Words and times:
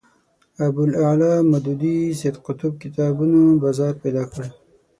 ابوالاعلی 0.65 1.31
مودودي 1.49 1.97
سید 2.19 2.35
قطب 2.45 2.73
کتابونو 2.83 3.41
بازار 3.63 3.93
پیدا 4.03 4.23
کړ 4.31 4.43